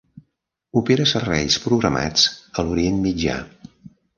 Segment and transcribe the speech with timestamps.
[0.81, 2.25] Opera serveis programats
[2.63, 3.37] a l'Orient Mitjà.